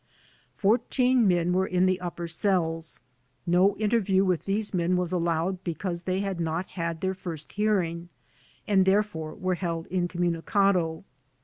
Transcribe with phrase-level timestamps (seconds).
[0.57, 3.01] Fourteen men were in the upper cells.
[3.45, 8.09] No interview with these men was allowed because they had not had their first hearing
[8.67, 11.03] and therefore were held incommuni cado.